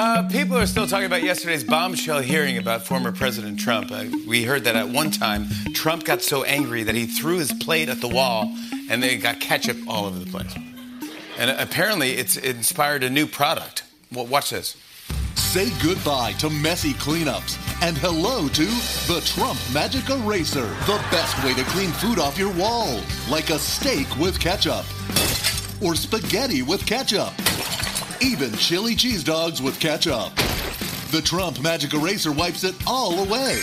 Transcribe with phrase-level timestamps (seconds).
[0.00, 3.90] Uh, people are still talking about yesterday's bombshell hearing about former President Trump.
[3.90, 7.52] Uh, we heard that at one time, Trump got so angry that he threw his
[7.54, 8.54] plate at the wall
[8.88, 10.54] and they got ketchup all over the place.
[11.36, 13.82] And apparently, it's inspired a new product.
[14.12, 14.76] Well, watch this.
[15.34, 18.64] Say goodbye to messy cleanups and hello to
[19.12, 23.58] the Trump Magic Eraser, the best way to clean food off your walls, like a
[23.58, 24.84] steak with ketchup
[25.82, 27.32] or spaghetti with ketchup,
[28.20, 30.34] even chili cheese dogs with ketchup.
[31.10, 33.58] The Trump Magic Eraser wipes it all away.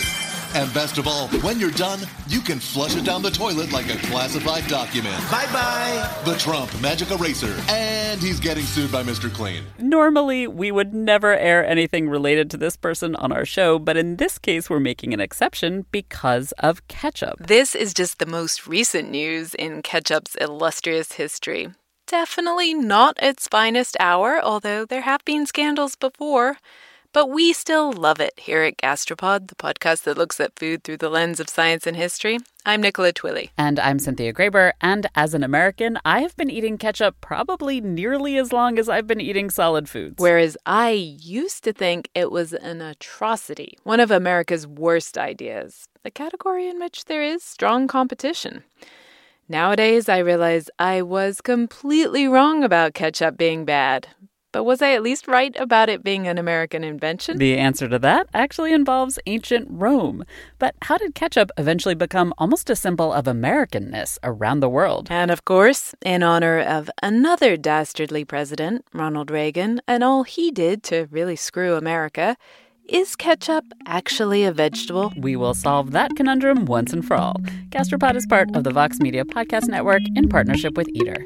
[0.56, 3.94] And best of all, when you're done, you can flush it down the toilet like
[3.94, 5.16] a classified document.
[5.30, 6.22] Bye bye.
[6.24, 7.54] The Trump Magic Eraser.
[7.70, 9.32] And he's getting sued by Mr.
[9.32, 9.66] Clean.
[9.80, 14.16] Normally, we would never air anything related to this person on our show, but in
[14.16, 17.46] this case, we're making an exception because of ketchup.
[17.46, 21.68] This is just the most recent news in ketchup's illustrious history.
[22.08, 26.58] Definitely not its finest hour, although there have been scandals before.
[27.14, 30.98] But we still love it here at Gastropod, the podcast that looks at food through
[30.98, 32.38] the lens of science and history.
[32.64, 33.50] I'm Nicola Twilley.
[33.58, 34.74] And I'm Cynthia Graber.
[34.82, 39.08] And as an American, I have been eating ketchup probably nearly as long as I've
[39.08, 40.16] been eating solid foods.
[40.20, 46.12] Whereas I used to think it was an atrocity, one of America's worst ideas, a
[46.12, 48.64] category in which there is strong competition.
[49.48, 54.08] Nowadays, I realize I was completely wrong about ketchup being bad.
[54.52, 57.38] But was I at least right about it being an American invention?
[57.38, 60.24] The answer to that actually involves ancient Rome.
[60.58, 65.10] But how did ketchup eventually become almost a symbol of Americanness around the world?
[65.12, 70.82] And of course, in honor of another dastardly president, Ronald Reagan, and all he did
[70.84, 72.38] to really screw America,
[72.88, 75.14] is ketchup actually a vegetable?
[75.18, 77.36] We will solve that conundrum once and for all.
[77.70, 81.26] Gastropod is part of the Vox Media Podcast Network in partnership with Eater.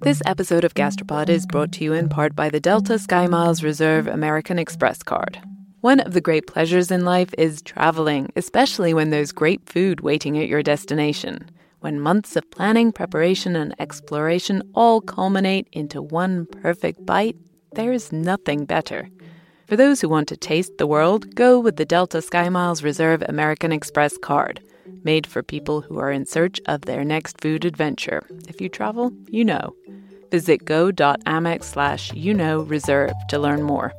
[0.00, 4.06] This episode of Gastropod is brought to you in part by the Delta SkyMiles Reserve
[4.06, 5.40] American Express card.
[5.80, 10.38] One of the great pleasures in life is traveling, especially when there's great food waiting
[10.38, 11.50] at your destination.
[11.80, 17.36] When months of planning, preparation, and exploration all culminate into one perfect bite,
[17.72, 19.10] there is nothing better.
[19.66, 23.72] For those who want to taste the world, go with the Delta SkyMiles Reserve American
[23.72, 24.60] Express card,
[25.04, 28.26] made for people who are in search of their next food adventure.
[28.48, 29.74] If you travel, you know.
[30.30, 33.92] Visit go.amex slash you know reserve to learn more.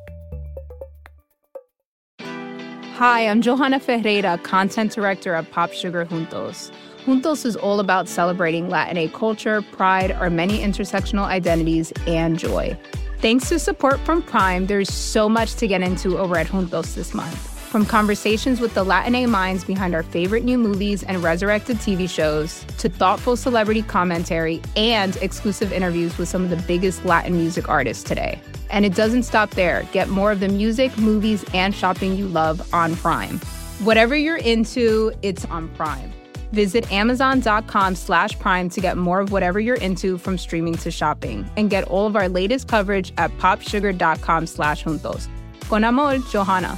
[2.19, 6.71] Hi, I'm Johanna Ferreira, content director of Pop Sugar Juntos.
[7.07, 12.77] Juntos is all about celebrating Latin culture, pride, our many intersectional identities, and joy.
[13.21, 17.13] Thanks to support from Prime, there's so much to get into over at Juntos this
[17.13, 17.37] month.
[17.69, 22.65] From conversations with the Latin minds behind our favorite new movies and resurrected TV shows,
[22.77, 28.03] to thoughtful celebrity commentary and exclusive interviews with some of the biggest Latin music artists
[28.03, 28.37] today.
[28.69, 29.87] And it doesn't stop there.
[29.93, 33.39] Get more of the music, movies, and shopping you love on Prime.
[33.79, 36.11] Whatever you're into, it's on Prime.
[36.51, 41.49] Visit amazon.com slash prime to get more of whatever you're into from streaming to shopping.
[41.57, 45.27] And get all of our latest coverage at popsugar.com slash juntos.
[45.61, 46.77] Con amor, Johanna.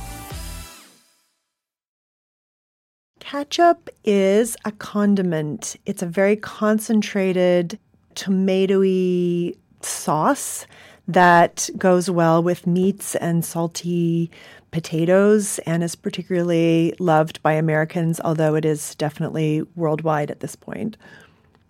[3.20, 5.76] Ketchup is a condiment.
[5.86, 7.78] It's a very concentrated,
[8.16, 10.66] tomatoey sauce
[11.08, 14.32] that goes well with meats and salty
[14.72, 20.98] potatoes and is particularly loved by Americans, although it is definitely worldwide at this point.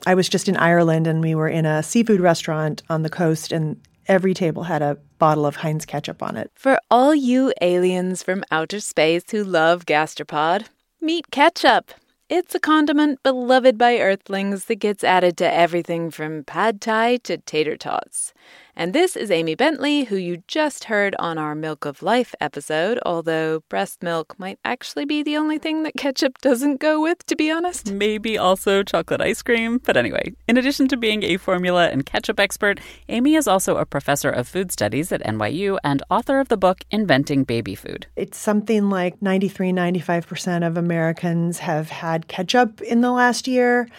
[0.05, 3.51] I was just in Ireland and we were in a seafood restaurant on the coast,
[3.51, 6.51] and every table had a bottle of Heinz ketchup on it.
[6.55, 10.67] For all you aliens from outer space who love gastropod,
[11.01, 11.91] Meet ketchup.
[12.27, 17.37] It's a condiment beloved by earthlings that gets added to everything from pad thai to
[17.37, 18.33] tater tots.
[18.79, 22.97] And this is Amy Bentley, who you just heard on our Milk of Life episode,
[23.05, 27.35] although breast milk might actually be the only thing that ketchup doesn't go with, to
[27.35, 27.91] be honest.
[27.91, 29.81] Maybe also chocolate ice cream.
[29.83, 32.79] But anyway, in addition to being a formula and ketchup expert,
[33.09, 36.85] Amy is also a professor of food studies at NYU and author of the book
[36.89, 38.07] Inventing Baby Food.
[38.15, 43.89] It's something like 93, 95% of Americans have had ketchup in the last year.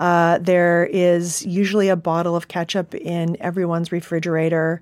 [0.00, 4.80] Uh, there is usually a bottle of ketchup in everyone's refrigerator.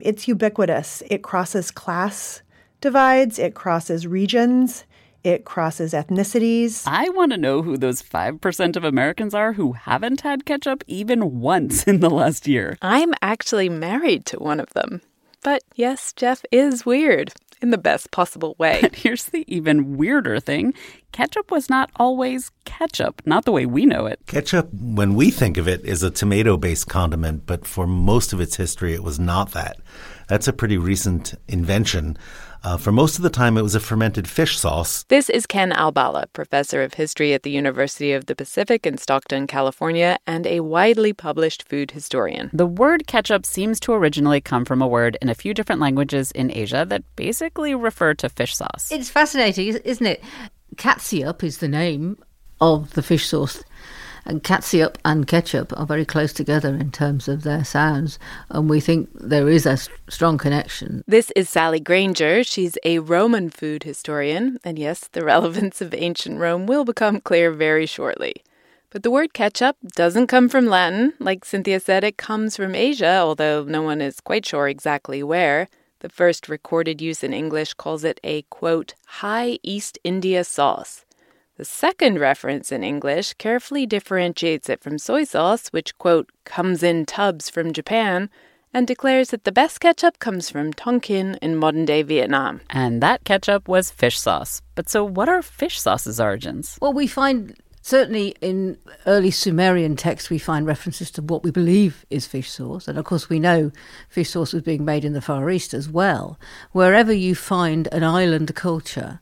[0.00, 1.02] It's ubiquitous.
[1.10, 2.42] It crosses class
[2.80, 4.84] divides, it crosses regions,
[5.22, 6.84] it crosses ethnicities.
[6.86, 11.40] I want to know who those 5% of Americans are who haven't had ketchup even
[11.40, 12.76] once in the last year.
[12.82, 15.00] I'm actually married to one of them.
[15.42, 17.32] But yes, Jeff is weird.
[17.64, 18.80] In the best possible way.
[18.82, 20.74] But here's the even weirder thing
[21.12, 24.20] ketchup was not always ketchup, not the way we know it.
[24.26, 28.40] Ketchup, when we think of it, is a tomato based condiment, but for most of
[28.40, 29.78] its history, it was not that.
[30.28, 32.18] That's a pretty recent invention.
[32.64, 35.04] Uh, for most of the time, it was a fermented fish sauce.
[35.08, 39.46] This is Ken Albala, professor of history at the University of the Pacific in Stockton,
[39.46, 42.48] California, and a widely published food historian.
[42.54, 46.30] The word ketchup seems to originally come from a word in a few different languages
[46.30, 48.90] in Asia that basically refer to fish sauce.
[48.90, 50.24] It's fascinating, isn't it?
[50.78, 52.16] Catsup is the name
[52.62, 53.62] of the fish sauce
[54.24, 58.18] and catsup and ketchup are very close together in terms of their sounds,
[58.50, 59.78] and we think there is a
[60.08, 61.04] strong connection.
[61.06, 62.44] This is Sally Grainger.
[62.44, 67.50] She's a Roman food historian, and yes, the relevance of ancient Rome will become clear
[67.50, 68.34] very shortly.
[68.90, 71.14] But the word ketchup doesn't come from Latin.
[71.18, 75.68] Like Cynthia said, it comes from Asia, although no one is quite sure exactly where.
[75.98, 81.03] The first recorded use in English calls it a, quote, high East India sauce.
[81.56, 87.06] The second reference in English carefully differentiates it from soy sauce, which, quote, comes in
[87.06, 88.28] tubs from Japan,
[88.72, 92.60] and declares that the best ketchup comes from Tonkin in modern day Vietnam.
[92.70, 94.62] And that ketchup was fish sauce.
[94.74, 96.76] But so, what are fish sauce's origins?
[96.82, 98.76] Well, we find certainly in
[99.06, 102.88] early Sumerian texts, we find references to what we believe is fish sauce.
[102.88, 103.70] And of course, we know
[104.08, 106.36] fish sauce was being made in the Far East as well.
[106.72, 109.20] Wherever you find an island culture,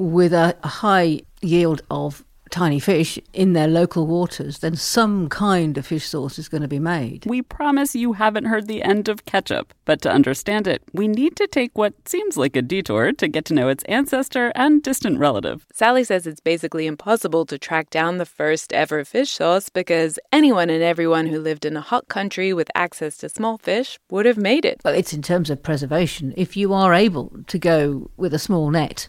[0.00, 5.86] with a high yield of tiny fish in their local waters, then some kind of
[5.86, 7.24] fish sauce is going to be made.
[7.26, 11.36] We promise you haven't heard the end of ketchup, but to understand it, we need
[11.36, 15.18] to take what seems like a detour to get to know its ancestor and distant
[15.18, 15.64] relative.
[15.72, 20.70] Sally says it's basically impossible to track down the first ever fish sauce because anyone
[20.70, 24.38] and everyone who lived in a hot country with access to small fish would have
[24.38, 24.80] made it.
[24.84, 26.34] Well, it's in terms of preservation.
[26.36, 29.08] If you are able to go with a small net,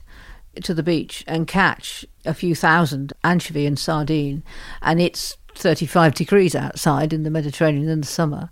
[0.64, 4.44] to the beach and catch a few thousand anchovy and sardine,
[4.82, 8.50] and it's 35 degrees outside in the Mediterranean in the summer,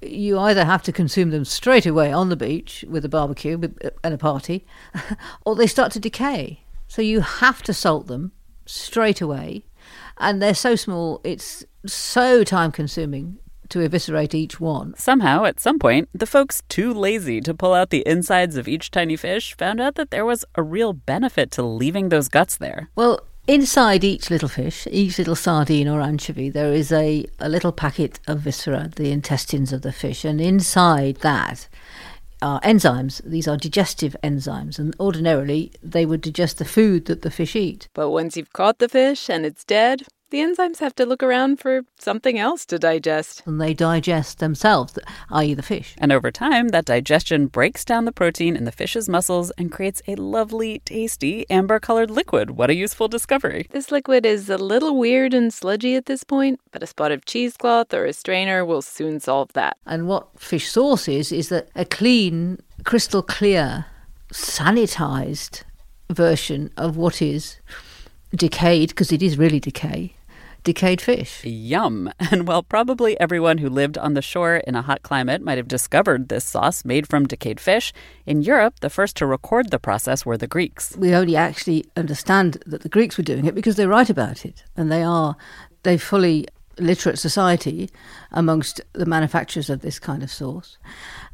[0.00, 3.90] you either have to consume them straight away on the beach with a barbecue uh,
[4.02, 4.66] and a party,
[5.46, 6.64] or they start to decay.
[6.88, 8.32] So you have to salt them
[8.66, 9.64] straight away,
[10.18, 13.38] and they're so small, it's so time consuming
[13.72, 14.94] to eviscerate each one.
[14.96, 18.90] Somehow, at some point, the folks too lazy to pull out the insides of each
[18.90, 22.88] tiny fish found out that there was a real benefit to leaving those guts there.
[22.94, 27.72] Well, Inside each little fish, each little sardine or anchovy, there is a, a little
[27.72, 31.68] packet of viscera, the intestines of the fish, and inside that
[32.40, 33.20] are enzymes.
[33.24, 37.88] These are digestive enzymes, and ordinarily they would digest the food that the fish eat.
[37.94, 41.60] But once you've caught the fish and it's dead, the enzymes have to look around
[41.60, 43.42] for something else to digest.
[43.44, 44.98] And they digest themselves,
[45.30, 45.94] i.e., the fish.
[45.98, 50.00] And over time, that digestion breaks down the protein in the fish's muscles and creates
[50.08, 52.52] a lovely, tasty, amber colored liquid.
[52.52, 53.66] What a useful discovery.
[53.72, 57.26] This liquid is a little weird and sludgy at this point, but a spot of
[57.26, 59.76] cheesecloth or a strainer will soon solve that.
[59.84, 63.84] And what fish sauce is, is that a clean, crystal clear,
[64.32, 65.64] sanitized
[66.08, 67.58] version of what is
[68.34, 70.14] decayed, because it is really decay,
[70.64, 71.44] decayed fish.
[71.44, 72.10] Yum.
[72.30, 75.68] And while probably everyone who lived on the shore in a hot climate might have
[75.68, 77.92] discovered this sauce made from decayed fish,
[78.26, 80.96] in Europe, the first to record the process were the Greeks.
[80.96, 84.64] We only actually understand that the Greeks were doing it because they write about it.
[84.76, 85.36] And they are,
[85.82, 86.46] they fully
[86.78, 87.90] literate society
[88.30, 90.78] amongst the manufacturers of this kind of sauce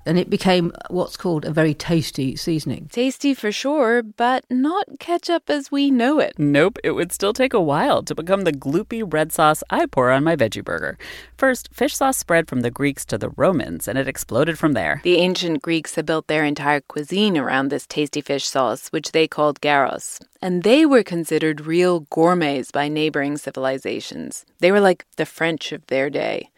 [0.07, 2.88] and it became what's called a very tasty seasoning.
[2.93, 6.38] Tasty for sure, but not ketchup as we know it.
[6.38, 10.11] Nope, it would still take a while to become the gloopy red sauce I pour
[10.11, 10.99] on my veggie burger.
[11.37, 15.00] First, fish sauce spread from the Greeks to the Romans, and it exploded from there.
[15.05, 19.28] The ancient Greeks had built their entire cuisine around this tasty fish sauce, which they
[19.28, 20.21] called garos.
[20.40, 24.45] And they were considered real gourmets by neighboring civilizations.
[24.61, 26.50] They were like the French of their day.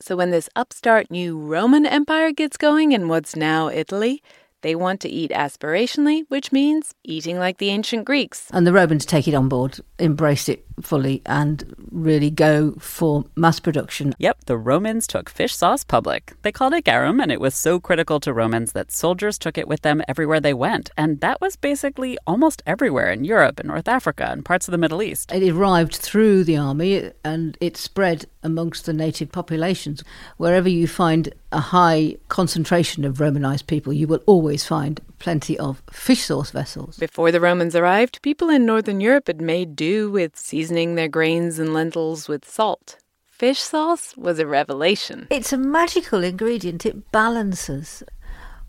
[0.00, 4.22] So when this upstart new Roman Empire gets going in what's now Italy,
[4.62, 8.48] they want to eat aspirationally, which means eating like the ancient Greeks.
[8.50, 13.60] And the Romans take it on board, embrace it fully, and really go for mass
[13.60, 14.14] production.
[14.18, 16.34] Yep, the Romans took fish sauce public.
[16.42, 19.68] They called it garum, and it was so critical to Romans that soldiers took it
[19.68, 20.90] with them everywhere they went.
[20.96, 24.78] And that was basically almost everywhere in Europe and North Africa and parts of the
[24.78, 25.32] Middle East.
[25.32, 30.02] It arrived through the army and it spread amongst the native populations.
[30.36, 35.82] Wherever you find a high concentration of Romanized people, you will always find plenty of
[35.90, 36.96] fish sauce vessels.
[36.96, 40.36] Before the Romans arrived, people in Northern Europe had made do with
[40.70, 42.96] seasoning their grains and lentils with salt.
[43.26, 45.26] Fish sauce was a revelation.
[45.28, 48.04] It's a magical ingredient, it balances.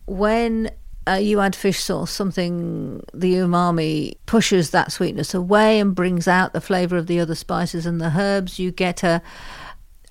[0.08, 0.72] When
[1.08, 6.53] uh, you add fish sauce, something the umami pushes that sweetness away and brings out
[6.53, 8.58] the flavour of the other spices and the herbs.
[8.58, 9.22] You get a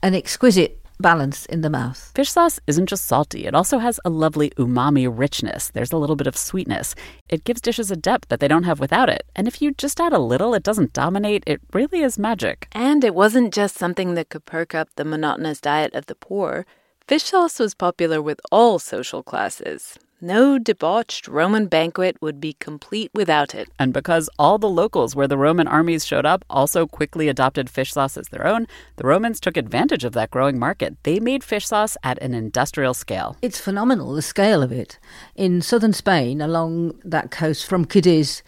[0.01, 2.13] an exquisite balance in the mouth.
[2.15, 5.71] Fish sauce isn't just salty, it also has a lovely umami richness.
[5.71, 6.95] There's a little bit of sweetness.
[7.29, 9.27] It gives dishes a depth that they don't have without it.
[9.35, 12.69] And if you just add a little, it doesn't dominate, it really is magic.
[12.73, 16.67] And it wasn't just something that could perk up the monotonous diet of the poor.
[17.07, 19.99] Fish sauce was popular with all social classes.
[20.23, 23.71] No debauched Roman banquet would be complete without it.
[23.79, 27.95] And because all the locals where the Roman armies showed up also quickly adopted fish
[27.95, 30.95] sauce as their own, the Romans took advantage of that growing market.
[31.05, 33.39] They made fish sauce at an industrial scale.
[33.41, 34.99] It's phenomenal, the scale of it.
[35.37, 38.43] In southern Spain, along that coast from Cadiz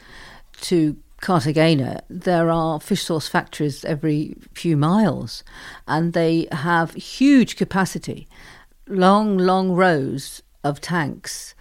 [0.60, 5.42] to Cartagena, there are fish sauce factories every few miles,
[5.88, 8.28] and they have huge capacity,
[8.86, 11.54] long, long rows of tanks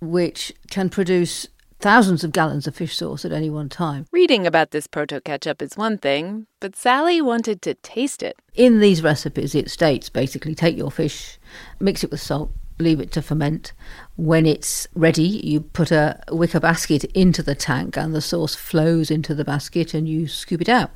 [0.00, 1.46] which can produce
[1.78, 4.06] thousands of gallons of fish sauce at any one time.
[4.12, 8.36] Reading about this proto ketchup is one thing, but Sally wanted to taste it.
[8.54, 11.38] In these recipes, it states basically take your fish,
[11.78, 13.72] mix it with salt, leave it to ferment.
[14.16, 19.10] When it's ready, you put a wicker basket into the tank and the sauce flows
[19.10, 20.90] into the basket and you scoop it out.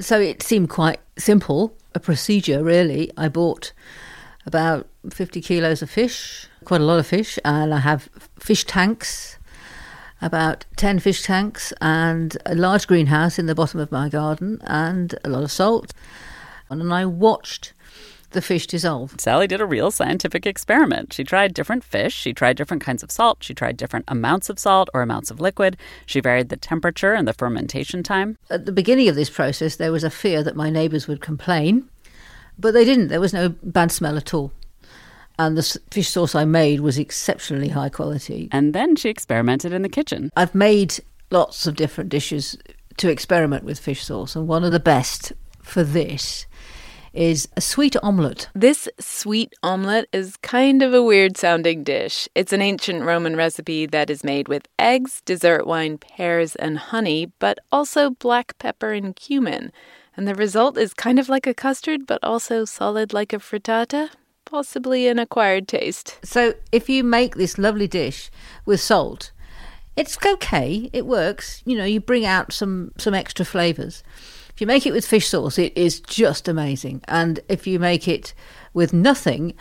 [0.00, 3.10] So it seemed quite simple, a procedure really.
[3.16, 3.72] I bought
[4.46, 9.38] about 50 kilos of fish, quite a lot of fish, and I have fish tanks,
[10.20, 15.14] about 10 fish tanks, and a large greenhouse in the bottom of my garden, and
[15.24, 15.92] a lot of salt.
[16.70, 17.72] And I watched
[18.30, 19.14] the fish dissolve.
[19.18, 21.12] Sally did a real scientific experiment.
[21.12, 24.58] She tried different fish, she tried different kinds of salt, she tried different amounts of
[24.58, 25.76] salt or amounts of liquid,
[26.06, 28.38] she varied the temperature and the fermentation time.
[28.50, 31.88] At the beginning of this process, there was a fear that my neighbours would complain,
[32.58, 33.08] but they didn't.
[33.08, 34.52] There was no bad smell at all
[35.38, 38.48] and the fish sauce I made was exceptionally high quality.
[38.52, 40.30] And then she experimented in the kitchen.
[40.36, 40.98] I've made
[41.30, 42.56] lots of different dishes
[42.98, 46.46] to experiment with fish sauce, and one of the best for this
[47.12, 48.48] is a sweet omelette.
[48.54, 52.28] This sweet omelette is kind of a weird sounding dish.
[52.34, 57.30] It's an ancient Roman recipe that is made with eggs, dessert wine, pears, and honey,
[57.38, 59.72] but also black pepper and cumin.
[60.16, 64.10] And the result is kind of like a custard, but also solid like a frittata
[64.52, 66.18] possibly an acquired taste.
[66.22, 68.30] So if you make this lovely dish
[68.66, 69.32] with salt,
[69.96, 70.90] it's okay.
[70.92, 71.62] It works.
[71.64, 74.04] You know, you bring out some some extra flavors.
[74.50, 77.00] If you make it with fish sauce, it is just amazing.
[77.08, 78.34] And if you make it
[78.74, 79.54] with nothing,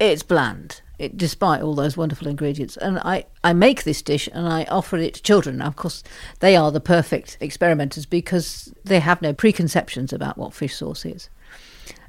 [0.00, 0.82] it's bland.
[0.98, 2.76] It, despite all those wonderful ingredients.
[2.76, 5.58] And I, I make this dish and I offer it to children.
[5.58, 6.02] Now, of course,
[6.40, 11.30] they are the perfect experimenters because they have no preconceptions about what fish sauce is.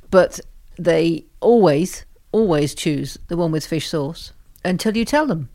[0.10, 0.40] But
[0.80, 4.34] they always always choose the one with fish sauce
[4.66, 5.48] until you tell them.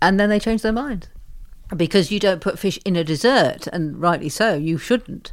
[0.00, 1.08] And then they change their mind.
[1.76, 5.32] Because you don't put fish in a dessert, and rightly so, you shouldn't.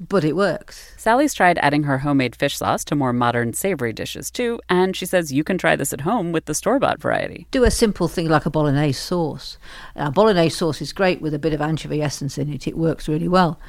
[0.00, 0.94] But it works.
[0.96, 5.06] Sally's tried adding her homemade fish sauce to more modern savory dishes too, and she
[5.06, 7.48] says you can try this at home with the store bought variety.
[7.50, 9.58] Do a simple thing like a bolognese sauce.
[9.96, 13.08] Now, bolognese sauce is great with a bit of anchovy essence in it, it works
[13.08, 13.60] really well.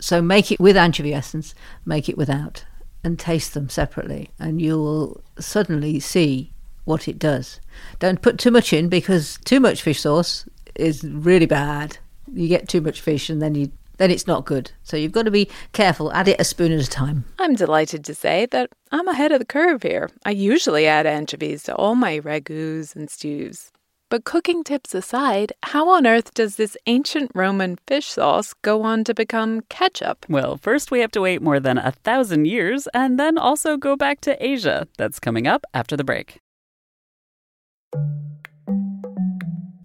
[0.00, 2.64] So make it with anchovy essence, make it without
[3.06, 6.52] and taste them separately, and you will suddenly see
[6.84, 7.60] what it does.
[8.00, 10.44] Don't put too much in because too much fish sauce
[10.74, 11.98] is really bad.
[12.34, 14.72] You get too much fish, and then you then it's not good.
[14.82, 16.12] So you've got to be careful.
[16.12, 17.24] Add it a spoon at a time.
[17.38, 20.10] I'm delighted to say that I'm ahead of the curve here.
[20.24, 23.70] I usually add anchovies to all my ragouts and stews.
[24.08, 29.02] But cooking tips aside, how on earth does this ancient Roman fish sauce go on
[29.02, 30.24] to become ketchup?
[30.28, 33.96] Well, first we have to wait more than a thousand years and then also go
[33.96, 34.86] back to Asia.
[34.96, 36.40] That's coming up after the break.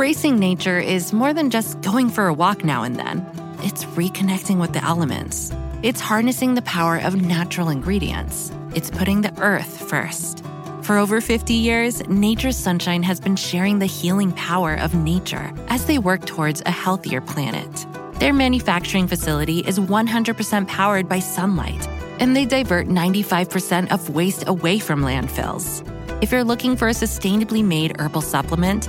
[0.00, 3.18] Embracing nature is more than just going for a walk now and then,
[3.62, 5.52] it's reconnecting with the elements.
[5.82, 8.50] It's harnessing the power of natural ingredients.
[8.74, 10.42] It's putting the earth first.
[10.80, 15.84] For over 50 years, Nature's Sunshine has been sharing the healing power of nature as
[15.84, 17.86] they work towards a healthier planet.
[18.20, 21.86] Their manufacturing facility is 100% powered by sunlight,
[22.18, 25.86] and they divert 95% of waste away from landfills.
[26.22, 28.88] If you're looking for a sustainably made herbal supplement,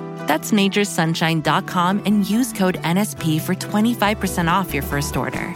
[0.31, 5.53] That's naturesunshine.com and use code NSP for 25% off your first order.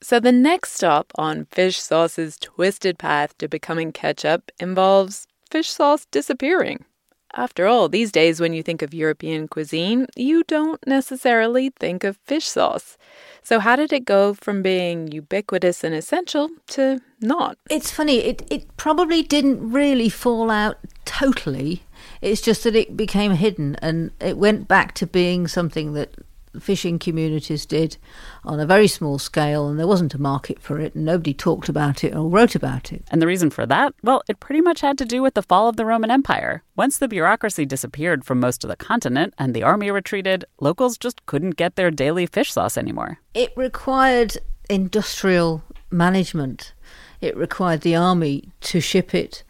[0.00, 6.06] So, the next stop on fish sauce's twisted path to becoming ketchup involves fish sauce
[6.12, 6.84] disappearing.
[7.34, 12.16] After all, these days when you think of European cuisine, you don't necessarily think of
[12.18, 12.96] fish sauce.
[13.46, 17.56] So, how did it go from being ubiquitous and essential to not?
[17.70, 21.84] It's funny, it, it probably didn't really fall out totally.
[22.20, 26.10] It's just that it became hidden and it went back to being something that
[26.60, 27.96] fishing communities did
[28.44, 31.68] on a very small scale, and there wasn't a market for it, and nobody talked
[31.68, 33.04] about it or wrote about it.
[33.10, 33.94] And the reason for that?
[34.02, 36.62] Well, it pretty much had to do with the fall of the Roman Empire.
[36.76, 41.24] Once the bureaucracy disappeared from most of the continent and the army retreated, locals just
[41.26, 43.18] couldn't get their daily fish sauce anymore.
[43.34, 44.36] It required
[44.68, 46.72] industrial management,
[47.20, 49.42] it required the army to ship it.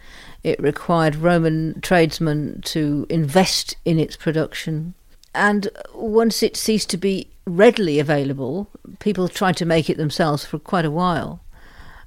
[0.43, 4.95] It required Roman tradesmen to invest in its production
[5.37, 10.59] and once it ceased to be readily available, people tried to make it themselves for
[10.59, 11.41] quite a while.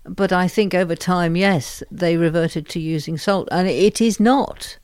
[0.04, 3.48] But I think over time, yes, they reverted to using salt.
[3.52, 4.78] And it is not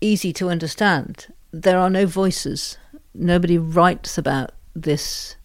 [0.00, 1.32] easy to understand.
[1.52, 2.76] There are no voices.
[3.14, 5.36] Nobody writes about this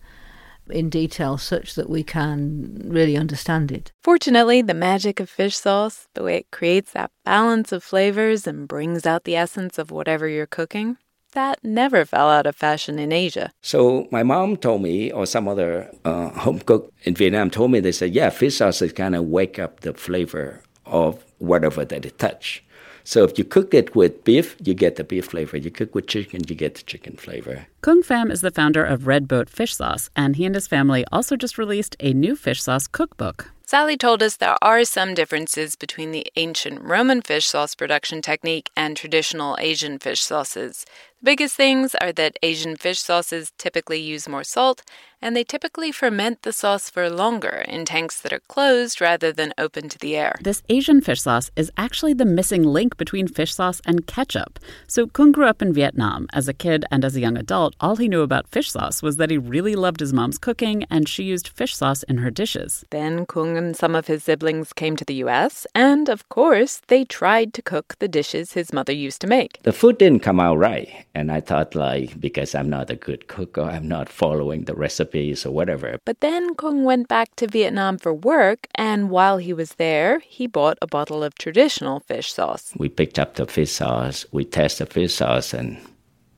[0.70, 3.92] in detail such that we can really understand it.
[4.04, 8.68] Fortunately, the magic of fish sauce, the way it creates that balance of flavors and
[8.68, 10.98] brings out the essence of whatever you're cooking,
[11.32, 13.52] that never fell out of fashion in Asia.
[13.62, 17.80] So my mom told me, or some other uh, home cook in Vietnam told me,
[17.80, 22.06] they said, yeah, fish sauce is kind of wake up the flavor of whatever that
[22.06, 22.64] it touch.
[23.04, 25.58] So if you cook it with beef, you get the beef flavor.
[25.58, 27.66] You cook with chicken, you get the chicken flavor.
[27.82, 31.06] Cuong Pham is the founder of Red Boat Fish Sauce, and he and his family
[31.12, 33.52] also just released a new fish sauce cookbook.
[33.66, 38.72] Sally told us there are some differences between the ancient Roman fish sauce production technique
[38.76, 40.86] and traditional Asian fish sauces.
[41.22, 44.84] The biggest things are that Asian fish sauces typically use more salt,
[45.22, 49.54] and they typically ferment the sauce for longer in tanks that are closed rather than
[49.58, 50.40] open to the air.
[50.42, 54.60] This Asian fish sauce is actually the missing link between fish sauce and ketchup.
[54.88, 56.28] So Cuong grew up in Vietnam.
[56.32, 59.18] As a kid and as a young adult, all he knew about fish sauce was
[59.18, 62.86] that he really loved his mom's cooking and she used fish sauce in her dishes.
[62.92, 67.04] Then Cuong and some of his siblings came to the US, and of course, they
[67.04, 69.62] tried to cook the dishes his mother used to make.
[69.64, 73.28] The food didn't come out right, and I thought like because I'm not a good
[73.28, 76.00] cook or I'm not following the recipes or whatever.
[76.06, 80.48] But then Cuong went back to Vietnam for work, and while he was there, he
[80.48, 82.72] bought a bottle of traditional fish sauce.
[82.78, 85.78] We picked up the fish sauce, we tested the fish sauce, and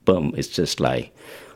[0.04, 1.14] boom, it's just like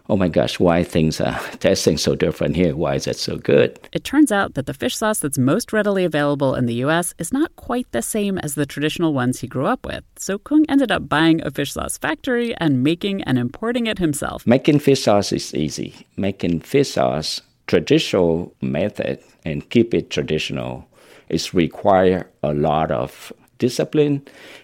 [0.09, 2.75] oh my gosh, why things uh, are tasting so different here?
[2.75, 3.79] Why is it so good?
[3.91, 7.31] It turns out that the fish sauce that's most readily available in the US is
[7.31, 10.03] not quite the same as the traditional ones he grew up with.
[10.17, 14.45] So Cuong ended up buying a fish sauce factory and making and importing it himself.
[14.45, 16.07] Making fish sauce is easy.
[16.17, 20.87] Making fish sauce traditional method and keep it traditional
[21.29, 24.21] is require a lot of discipline,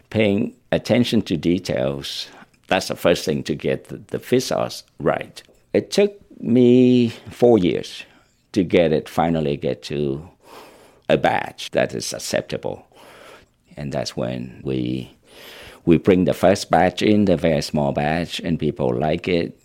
[0.09, 2.27] paying attention to details,
[2.71, 4.49] that's the first thing to get the, the fish
[4.99, 5.43] right.
[5.73, 8.03] It took me four years
[8.53, 10.25] to get it finally get to
[11.09, 12.87] a batch that is acceptable.
[13.75, 15.11] And that's when we
[15.83, 19.60] we bring the first batch in, the very small batch, and people like it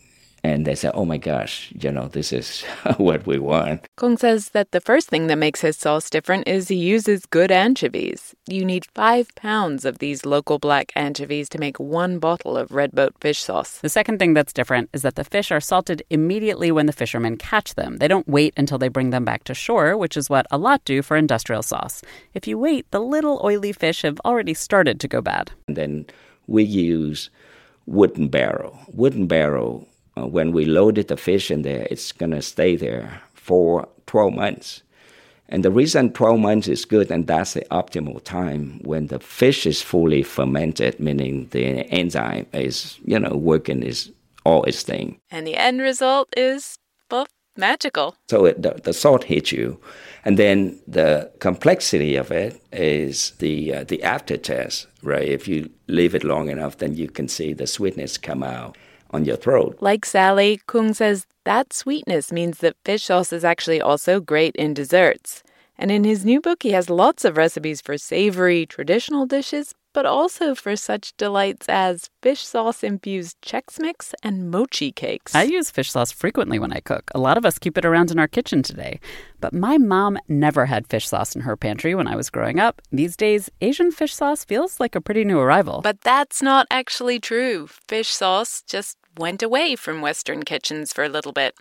[0.47, 2.63] and they say, oh my gosh, you know, this is
[2.99, 3.85] what we want.
[3.99, 7.51] Cuong says that the first thing that makes his sauce different is he uses good
[7.51, 8.33] anchovies.
[8.47, 12.93] You need five pounds of these local black anchovies to make one bottle of Red
[12.93, 13.81] Boat fish sauce.
[13.81, 17.37] The second thing that's different is that the fish are salted immediately when the fishermen
[17.39, 17.97] catch them.
[17.97, 20.85] They don't wait until they bring them back to shore, which is what a lot
[20.85, 22.03] do for industrial sauce.
[22.35, 25.51] If you wait, the little oily fish have already started to go bad.
[25.67, 26.07] And then
[26.47, 27.31] we use
[27.87, 28.79] wooden barrel.
[28.93, 29.89] Wooden barrel,
[30.25, 34.83] when we loaded the fish in there, it's going to stay there for 12 months.
[35.49, 39.65] And the reason 12 months is good, and that's the optimal time when the fish
[39.67, 44.11] is fully fermented, meaning the enzyme is, you know, working is
[44.45, 45.19] all its thing.
[45.31, 46.79] And the end result is,
[47.11, 48.17] well, magical.
[48.29, 49.81] So it, the, the salt hits you.
[50.25, 55.29] And then the complexity of it is the, uh, the aftertaste, right?
[55.29, 58.77] If you leave it long enough, then you can see the sweetness come out
[59.11, 59.79] on your throat.
[59.81, 64.75] Like Sally, Cuong says that sweetness means that fish sauce is actually also great in
[64.75, 65.42] desserts.
[65.79, 70.05] And in his new book, he has lots of recipes for savory, traditional dishes, but
[70.05, 75.35] also for such delights as fish sauce infused Chex Mix and mochi cakes.
[75.35, 77.11] I use fish sauce frequently when I cook.
[77.15, 79.01] A lot of us keep it around in our kitchen today.
[79.41, 82.83] But my mom never had fish sauce in her pantry when I was growing up.
[82.93, 85.81] These days, Asian fish sauce feels like a pretty new arrival.
[85.81, 87.67] But that's not actually true.
[87.89, 91.55] Fish sauce just went away from Western kitchens for a little bit.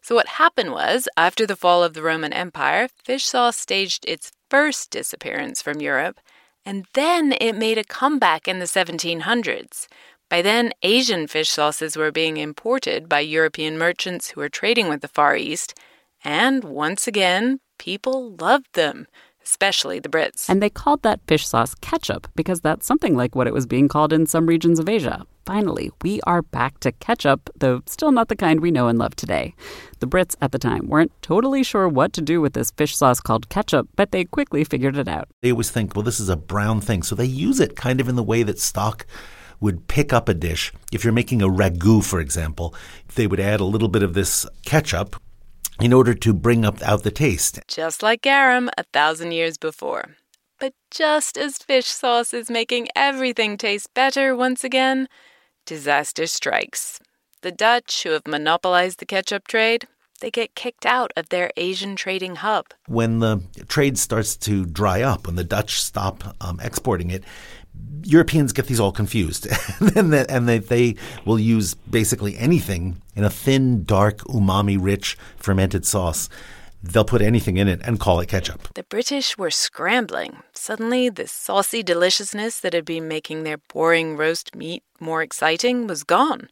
[0.00, 4.30] So, what happened was, after the fall of the Roman Empire, fish sauce staged its
[4.48, 6.20] first disappearance from Europe
[6.64, 9.86] and then it made a comeback in the 1700s.
[10.30, 15.00] By then, Asian fish sauces were being imported by European merchants who were trading with
[15.00, 15.78] the Far East,
[16.24, 19.06] and once again, people loved them,
[19.54, 20.48] especially the Brits.
[20.48, 23.86] And they called that fish sauce ketchup because that's something like what it was being
[23.86, 25.24] called in some regions of Asia.
[25.46, 29.14] Finally, we are back to ketchup, though still not the kind we know and love
[29.14, 29.54] today.
[30.00, 33.20] The Brits at the time weren't totally sure what to do with this fish sauce
[33.20, 35.28] called ketchup, but they quickly figured it out.
[35.42, 37.04] They always think, well, this is a brown thing.
[37.04, 39.06] So they use it kind of in the way that stock
[39.60, 40.72] would pick up a dish.
[40.92, 42.74] If you're making a ragu, for example,
[43.14, 45.14] they would add a little bit of this ketchup
[45.80, 47.60] in order to bring up out the taste.
[47.68, 50.16] Just like garum a thousand years before.
[50.60, 55.08] But just as fish sauce is making everything taste better once again,
[55.66, 57.00] disaster strikes.
[57.42, 59.86] The Dutch, who have monopolized the ketchup trade,
[60.20, 62.66] they get kicked out of their Asian trading hub.
[62.86, 67.24] When the trade starts to dry up, when the Dutch stop um, exporting it,
[68.04, 69.46] Europeans get these all confused,
[69.96, 75.86] and, they, and they, they will use basically anything in a thin, dark, umami-rich fermented
[75.86, 76.28] sauce.
[76.82, 78.68] They'll put anything in it and call it ketchup.
[78.74, 80.36] The British were scrambling.
[80.52, 86.04] Suddenly, the saucy deliciousness that had been making their boring roast meat more exciting was
[86.04, 86.48] gone.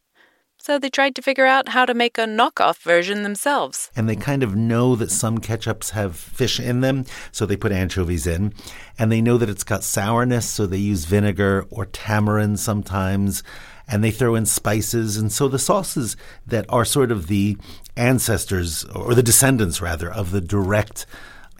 [0.63, 3.91] So they tried to figure out how to make a knockoff version themselves.
[3.97, 7.73] And they kind of know that some ketchups have fish in them, so they put
[7.73, 8.53] anchovies in.
[8.97, 13.43] And they know that it's got sourness, so they use vinegar or tamarind sometimes.
[13.89, 15.17] And they throw in spices.
[15.17, 16.15] And so the sauces
[16.47, 17.57] that are sort of the
[17.97, 21.05] ancestors, or the descendants rather, of the direct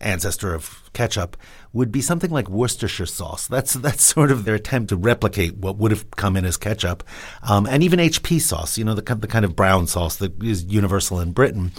[0.03, 1.37] ancestor of ketchup
[1.71, 3.47] would be something like Worcestershire sauce.
[3.47, 7.03] That's that's sort of their attempt to replicate what would have come in as ketchup,
[7.47, 8.77] um, and even HP sauce.
[8.77, 11.71] You know, the the kind of brown sauce that is universal in Britain.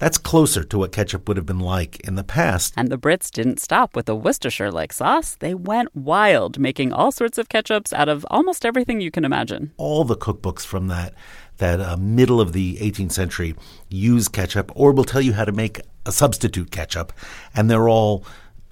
[0.00, 2.72] That's closer to what ketchup would have been like in the past.
[2.74, 5.34] And the Brits didn't stop with the Worcestershire like sauce.
[5.34, 9.72] They went wild, making all sorts of ketchups out of almost everything you can imagine.
[9.76, 11.12] All the cookbooks from that
[11.60, 13.54] that uh, middle of the 18th century
[13.88, 17.12] use ketchup or will tell you how to make a substitute ketchup,
[17.54, 18.24] and they're all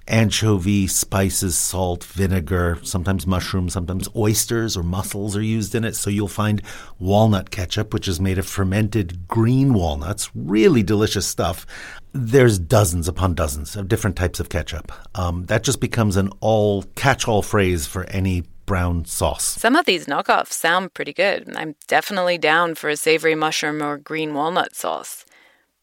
[0.09, 5.95] anchovy, spices, salt, vinegar, sometimes mushrooms, sometimes oysters or mussels are used in it.
[5.95, 6.61] So you'll find
[6.97, 11.65] walnut ketchup, which is made of fermented green walnuts, really delicious stuff.
[12.11, 14.91] There's dozens upon dozens of different types of ketchup.
[15.15, 19.43] Um, that just becomes an all catch all phrase for any brown sauce.
[19.43, 21.51] Some of these knockoffs sound pretty good.
[21.55, 25.25] I'm definitely down for a savory mushroom or green walnut sauce.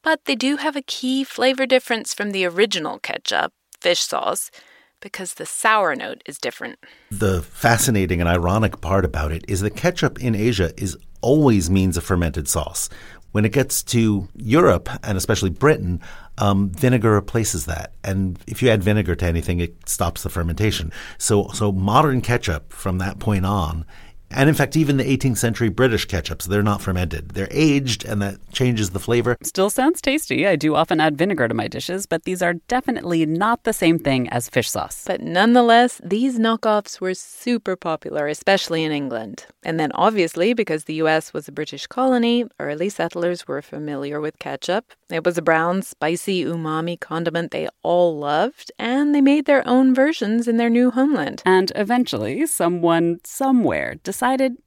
[0.04, 4.52] But they do have a key flavor difference from the original ketchup, fish sauce,
[5.00, 6.78] because the sour note is different.
[7.10, 11.96] The fascinating and ironic part about it is that ketchup in Asia is always means
[11.96, 12.88] a fermented sauce.
[13.32, 16.00] When it gets to Europe and especially Britain,
[16.38, 17.92] um, vinegar replaces that.
[18.04, 20.92] And if you add vinegar to anything, it stops the fermentation.
[21.18, 23.84] So, so modern ketchup from that point on
[24.30, 27.30] and in fact, even the 18th century British ketchups, they're not fermented.
[27.30, 29.36] They're aged, and that changes the flavor.
[29.42, 30.46] Still sounds tasty.
[30.46, 33.98] I do often add vinegar to my dishes, but these are definitely not the same
[33.98, 35.04] thing as fish sauce.
[35.06, 39.46] But nonetheless, these knockoffs were super popular, especially in England.
[39.62, 44.38] And then, obviously, because the US was a British colony, early settlers were familiar with
[44.38, 44.92] ketchup.
[45.08, 49.94] It was a brown, spicy, umami condiment they all loved, and they made their own
[49.94, 51.42] versions in their new homeland.
[51.46, 54.15] And eventually, someone somewhere decided,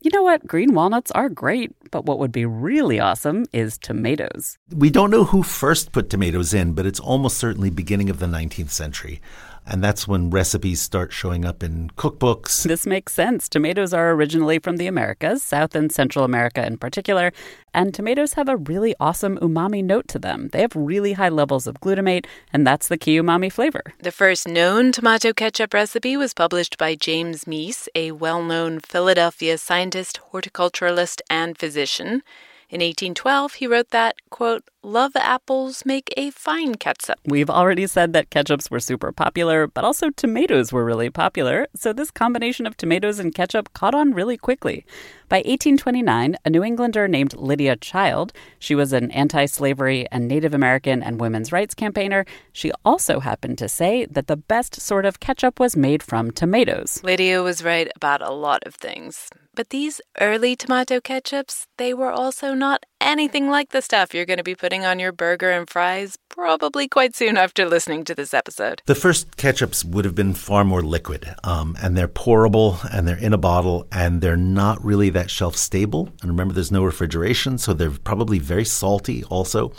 [0.02, 4.58] you know what, green walnuts are great, but what would be really awesome is tomatoes.
[4.76, 8.26] We don't know who first put tomatoes in, but it's almost certainly beginning of the
[8.26, 9.22] 19th century.
[9.70, 12.64] And that's when recipes start showing up in cookbooks.
[12.64, 13.48] This makes sense.
[13.48, 17.32] Tomatoes are originally from the Americas, South and Central America in particular,
[17.72, 20.50] and tomatoes have a really awesome umami note to them.
[20.52, 23.84] They have really high levels of glutamate, and that's the key umami flavor.
[24.00, 29.60] The first known tomato ketchup recipe was published by James Mease, a well known Philadelphia
[29.60, 32.24] scientist, horticulturalist, and physician.
[32.70, 37.18] In 1812, he wrote that, quote, love apples make a fine ketchup.
[37.26, 41.94] We've already said that ketchups were super popular, but also tomatoes were really popular, so
[41.94, 44.86] this combination of tomatoes and ketchup caught on really quickly.
[45.30, 50.56] By 1829, a New Englander named Lydia Child, she was an anti slavery and Native
[50.56, 55.20] American and women's rights campaigner, she also happened to say that the best sort of
[55.20, 57.04] ketchup was made from tomatoes.
[57.04, 59.30] Lydia was right about a lot of things.
[59.54, 64.38] But these early tomato ketchups, they were also not anything like the stuff you're going
[64.38, 68.36] to be putting on your burger and fries probably quite soon after listening to this
[68.36, 68.84] episode.
[68.86, 73.18] The first ketchups would have been far more liquid, um, and they're pourable and they're
[73.18, 76.10] in a bottle and they're not really that shelf stable.
[76.22, 79.74] And remember, there's no refrigeration, so they're probably very salty also.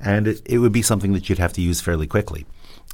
[0.00, 2.44] And it, it would be something that you'd have to use fairly quickly.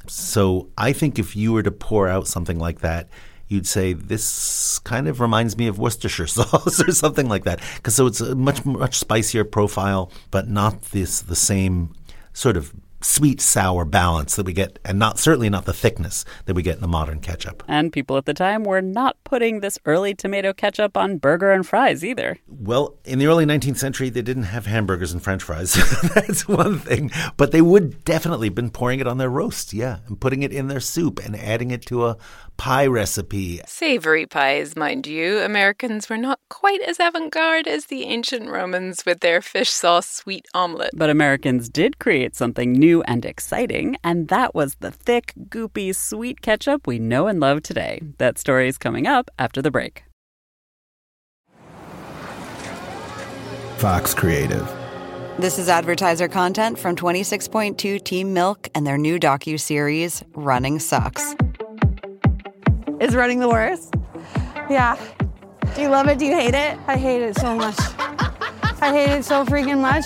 [0.07, 3.09] So I think if you were to pour out something like that,
[3.51, 7.59] you'd say this kind of reminds me of Worcestershire sauce or something like that.
[7.75, 11.93] Because so it's a much much spicier profile, but not this the same
[12.33, 16.53] sort of sweet sour balance that we get, and not certainly not the thickness that
[16.53, 17.63] we get in the modern ketchup.
[17.67, 21.65] And people at the time were not putting this early tomato ketchup on burger and
[21.65, 22.37] fries either.
[22.47, 25.73] Well, in the early 19th century, they didn't have hamburgers and French fries.
[26.15, 30.19] That's one thing, but they would definitely been pouring it on their roast, yeah, and
[30.19, 32.17] putting it in their soup and adding it to a
[32.57, 33.59] pie recipe.
[33.65, 35.39] Savory pies, mind you.
[35.39, 40.07] Americans were not quite as avant garde as the ancient Romans with their fish sauce
[40.07, 40.91] sweet omelet.
[40.93, 46.41] But Americans did create something new and exciting, and that was the thick, goopy, sweet
[46.41, 48.01] ketchup we know and love today.
[48.17, 50.03] That story is coming up after the break.
[53.77, 54.69] Vox Creative.
[55.39, 61.35] This is advertiser content from 26.2 Team Milk and their new docu-series Running Sucks.
[62.99, 63.95] Is running the worst?
[64.69, 64.95] Yeah.
[65.73, 66.19] Do you love it?
[66.19, 66.77] Do you hate it?
[66.85, 67.75] I hate it so much.
[68.83, 70.05] I hate it so freaking much.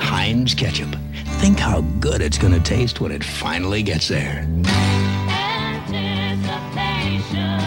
[0.00, 0.94] Heinz ketchup.
[1.40, 4.46] Think how good it's going to taste when it finally gets there.
[6.34, 7.60] Anticipation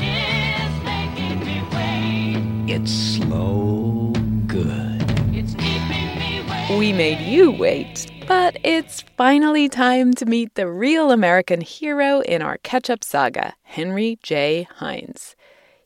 [0.00, 2.70] is making me wait.
[2.70, 4.12] It's slow
[4.46, 5.02] good.
[5.34, 6.78] It's keeping me wait.
[6.78, 12.40] we made you wait, but it's finally time to meet the real American hero in
[12.42, 14.66] our ketchup saga, Henry J.
[14.76, 15.36] Heinz.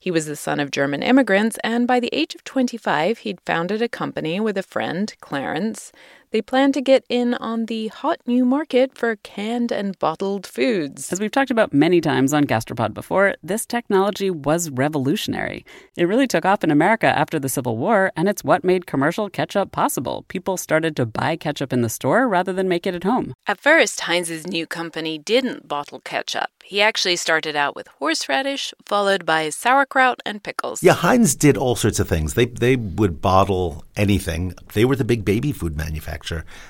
[0.06, 3.82] He was the son of German immigrants, and by the age of 25, he'd founded
[3.82, 5.90] a company with a friend, Clarence.
[6.36, 11.10] They plan to get in on the hot new market for canned and bottled foods.
[11.10, 15.64] As we've talked about many times on Gastropod before, this technology was revolutionary.
[15.96, 19.30] It really took off in America after the Civil War, and it's what made commercial
[19.30, 20.26] ketchup possible.
[20.28, 23.32] People started to buy ketchup in the store rather than make it at home.
[23.46, 26.50] At first, Heinz's new company didn't bottle ketchup.
[26.66, 30.82] He actually started out with horseradish, followed by sauerkraut and pickles.
[30.82, 32.34] Yeah, Heinz did all sorts of things.
[32.34, 34.52] They they would bottle anything.
[34.74, 36.25] They were the big baby food manufacturer,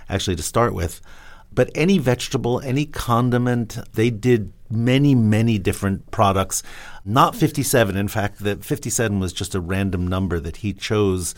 [0.08, 1.00] actually, to start with.
[1.52, 6.62] But any vegetable, any condiment, they did many, many different products.
[7.04, 7.96] Not 57.
[7.96, 11.34] In fact, the 57 was just a random number that he chose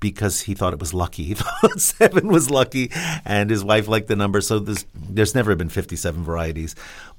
[0.00, 1.24] because he thought it was lucky.
[1.28, 2.90] He thought seven was lucky,
[3.24, 4.40] and his wife liked the number.
[4.40, 6.74] So there's there's never been 57 varieties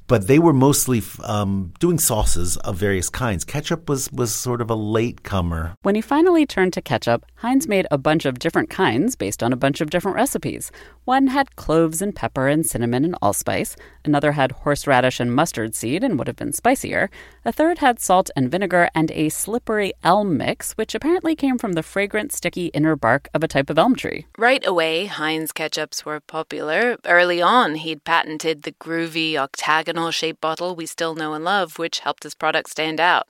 [0.07, 3.43] but they were mostly um, doing sauces of various kinds.
[3.43, 5.75] Ketchup was was sort of a late comer.
[5.81, 9.51] When he finally turned to ketchup, Heinz made a bunch of different kinds based on
[9.51, 10.71] a bunch of different recipes.
[11.05, 13.75] One had cloves and pepper and cinnamon and allspice.
[14.03, 17.09] Another had horseradish and mustard seed and would have been spicier.
[17.43, 21.73] A third had salt and vinegar and a slippery elm mix, which apparently came from
[21.73, 24.25] the fragrant, sticky inner bark of a type of elm tree.
[24.37, 26.97] Right away, Heinz ketchups were popular.
[27.05, 31.99] Early on, he'd patented the groovy octagonal shaped bottle we still know and love, which
[31.99, 33.27] helped his product stand out.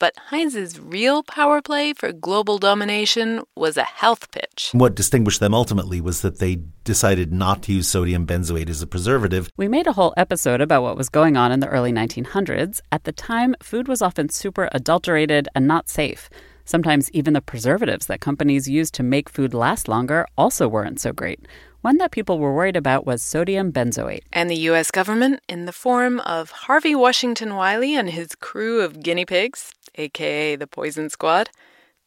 [0.00, 4.70] But Heinz's real power play for global domination was a health pitch.
[4.72, 8.86] What distinguished them ultimately was that they decided not to use sodium benzoate as a
[8.86, 9.50] preservative.
[9.56, 12.80] We made a whole episode about what was going on in the early 1900s.
[12.92, 16.30] At the time, food was often super adulterated and not safe.
[16.64, 21.12] Sometimes even the preservatives that companies used to make food last longer also weren't so
[21.12, 21.40] great.
[21.80, 24.24] One that people were worried about was sodium benzoate.
[24.32, 24.90] And the U.S.
[24.90, 30.56] government, in the form of Harvey Washington Wiley and his crew of guinea pigs, aka
[30.56, 31.50] the Poison Squad,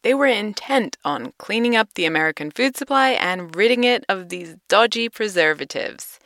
[0.02, 4.56] they were intent on cleaning up the American food supply and ridding it of these
[4.68, 6.18] dodgy preservatives.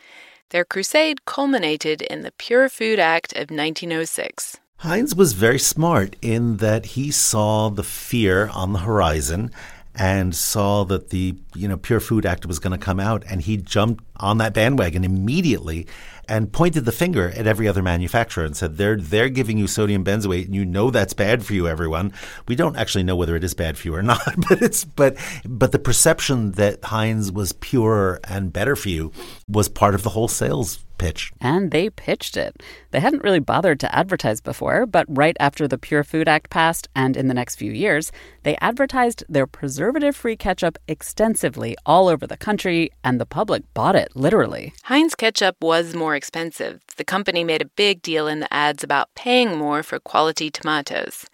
[0.50, 4.56] Their crusade culminated in the Pure Food Act of 1906.
[4.78, 9.50] Heinz was very smart in that he saw the fear on the horizon
[9.96, 13.42] and saw that the you know Pure Food Act was going to come out, and
[13.42, 15.86] he jumped on that bandwagon immediately
[16.28, 20.04] and pointed the finger at every other manufacturer and said they're they're giving you sodium
[20.04, 22.12] benzoate and you know that's bad for you everyone
[22.48, 25.16] we don't actually know whether it is bad for you or not but it's but
[25.44, 29.12] but the perception that Heinz was purer and better for you
[29.48, 31.32] was part of the whole sales pitch.
[31.40, 32.62] And they pitched it.
[32.90, 36.88] They hadn't really bothered to advertise before, but right after the Pure Food Act passed
[36.94, 42.26] and in the next few years, they advertised their preservative free ketchup extensively all over
[42.26, 44.72] the country, and the public bought it literally.
[44.84, 46.80] Heinz ketchup was more expensive.
[46.96, 51.26] The company made a big deal in the ads about paying more for quality tomatoes.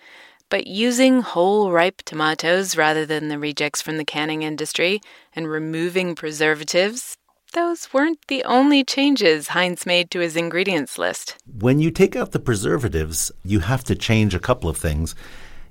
[0.48, 5.00] But using whole ripe tomatoes rather than the rejects from the canning industry
[5.35, 7.16] and removing preservatives,
[7.54, 11.37] those weren't the only changes Heinz made to his ingredients list.
[11.46, 15.14] When you take out the preservatives, you have to change a couple of things.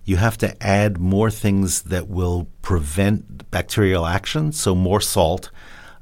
[0.04, 5.52] You have to add more things that will prevent bacterial action, so more salt,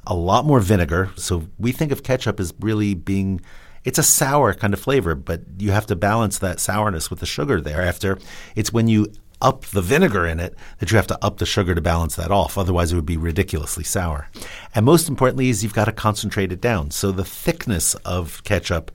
[0.09, 1.11] a lot more vinegar.
[1.15, 3.39] So we think of ketchup as really being
[3.85, 7.25] it's a sour kind of flavor, but you have to balance that sourness with the
[7.25, 8.19] sugar thereafter.
[8.55, 9.07] It's when you
[9.41, 12.29] up the vinegar in it that you have to up the sugar to balance that
[12.29, 12.57] off.
[12.57, 14.27] Otherwise, it would be ridiculously sour.
[14.75, 16.91] And most importantly, is you've got to concentrate it down.
[16.91, 18.91] So the thickness of ketchup,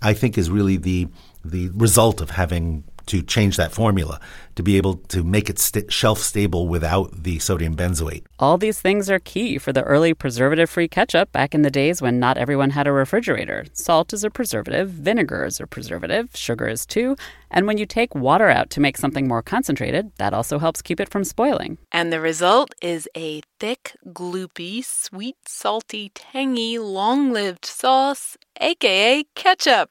[0.00, 1.08] I think, is really the
[1.44, 4.20] the result of having to change that formula
[4.54, 8.24] to be able to make it st- shelf stable without the sodium benzoate.
[8.38, 12.02] All these things are key for the early preservative free ketchup back in the days
[12.02, 13.66] when not everyone had a refrigerator.
[13.72, 17.16] Salt is a preservative, vinegar is a preservative, sugar is too,
[17.50, 21.00] and when you take water out to make something more concentrated, that also helps keep
[21.00, 21.78] it from spoiling.
[21.92, 29.90] And the result is a thick, gloopy, sweet, salty, tangy, long lived sauce, aka ketchup.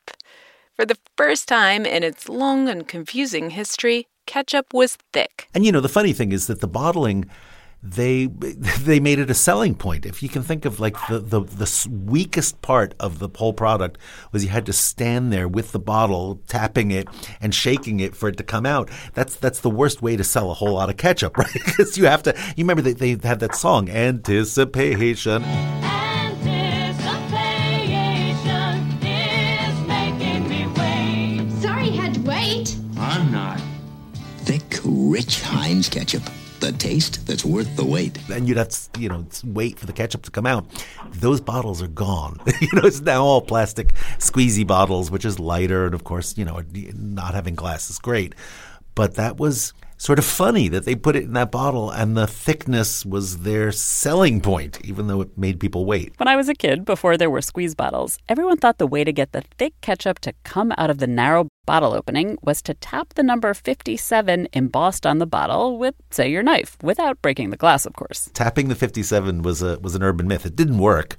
[0.77, 5.49] For the first time in its long and confusing history, ketchup was thick.
[5.55, 7.25] And you know, the funny thing is that the bottling
[7.81, 10.05] they they made it a selling point.
[10.05, 13.97] If you can think of like the, the the weakest part of the whole product
[14.31, 17.07] was you had to stand there with the bottle, tapping it
[17.41, 18.91] and shaking it for it to come out.
[19.15, 21.53] That's that's the worst way to sell a whole lot of ketchup, right?
[21.53, 22.35] Because you have to.
[22.55, 25.43] You remember they they had that song, Anticipation.
[35.07, 36.23] Rich Heinz ketchup.
[36.59, 38.17] The taste that's worth the wait.
[38.29, 40.65] And you'd have to, you know, wait for the ketchup to come out.
[41.11, 42.39] Those bottles are gone.
[42.61, 45.85] you know, it's now all plastic squeezy bottles, which is lighter.
[45.85, 46.63] And of course, you know,
[46.95, 48.33] not having glass is great.
[48.95, 52.27] But that was sort of funny that they put it in that bottle and the
[52.27, 56.13] thickness was their selling point, even though it made people wait.
[56.17, 59.11] When I was a kid, before there were squeeze bottles, everyone thought the way to
[59.11, 63.13] get the thick ketchup to come out of the narrow bottle opening was to tap
[63.13, 67.85] the number 57 embossed on the bottle with, say, your knife, without breaking the glass,
[67.85, 68.31] of course.
[68.33, 70.45] Tapping the 57 was a was an urban myth.
[70.45, 71.17] It didn't work.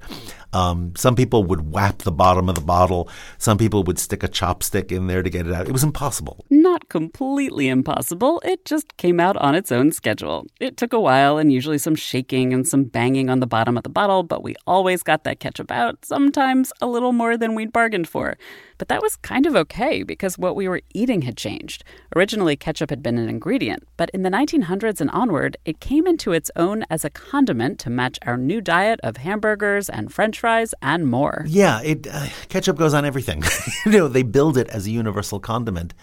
[0.51, 3.07] Um, some people would whap the bottom of the bottle.
[3.37, 5.67] Some people would stick a chopstick in there to get it out.
[5.67, 6.43] It was impossible.
[6.49, 8.41] Not completely impossible.
[8.43, 10.47] It just came out on its own schedule.
[10.59, 13.83] It took a while and usually some shaking and some banging on the bottom of
[13.83, 17.71] the bottle, but we always got that ketchup out, sometimes a little more than we'd
[17.71, 18.35] bargained for.
[18.79, 21.83] But that was kind of okay because what we were eating had changed.
[22.15, 26.31] Originally, ketchup had been an ingredient, but in the 1900s and onward, it came into
[26.31, 30.73] its own as a condiment to match our new diet of hamburgers and french fries
[30.81, 31.45] and more.
[31.47, 33.43] Yeah, it uh, ketchup goes on everything.
[33.85, 35.93] you know, they build it as a universal condiment.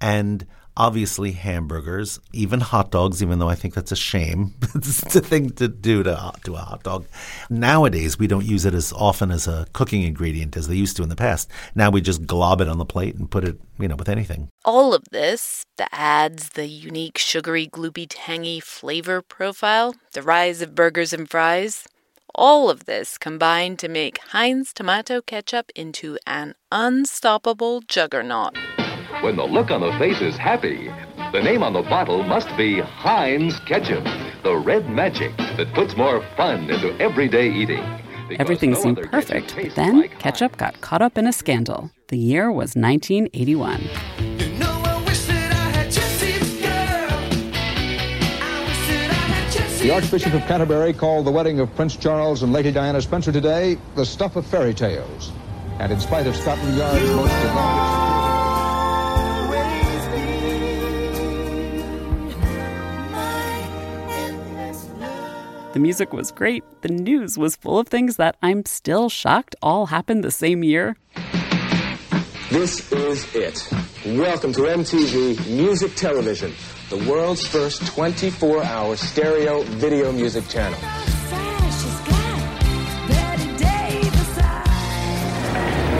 [0.00, 0.46] And
[0.76, 4.54] obviously hamburgers, even hot dogs, even though I think that's a shame.
[4.74, 7.06] it's a thing to do to, to a hot dog.
[7.48, 11.02] Nowadays, we don't use it as often as a cooking ingredient as they used to
[11.02, 11.50] in the past.
[11.74, 14.48] Now we just glob it on the plate and put it, you know, with anything.
[14.64, 20.74] All of this, the ads, the unique sugary, gloopy, tangy flavor profile, the rise of
[20.74, 21.86] burgers and fries,
[22.34, 28.56] all of this combined to make Heinz tomato ketchup into an unstoppable juggernaut.
[29.24, 30.92] When the look on the face is happy,
[31.32, 34.04] the name on the bottle must be Heinz Ketchup,
[34.42, 37.82] the red magic that puts more fun into everyday eating.
[38.38, 41.90] Everything no seemed perfect, but then like ketchup got caught up in a scandal.
[42.08, 43.80] The year was 1981.
[49.80, 53.78] The Archbishop of Canterbury called the wedding of Prince Charles and Lady Diana Spencer today
[53.96, 55.32] the stuff of fairy tales.
[55.78, 58.03] And in spite of Scotland Yard's most
[65.74, 66.62] The music was great.
[66.82, 70.96] The news was full of things that I'm still shocked all happened the same year.
[72.48, 73.68] This is it.
[74.06, 76.52] Welcome to MTV Music Television,
[76.90, 80.78] the world's first 24 hour stereo video music channel.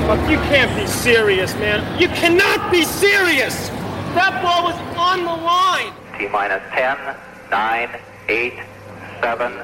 [0.06, 2.00] Look, you can't be serious, man.
[2.00, 3.70] You cannot be serious!
[4.14, 5.92] That ball was on the line!
[6.16, 7.16] T minus 10,
[7.50, 8.54] 9, 8,
[9.24, 9.58] seven,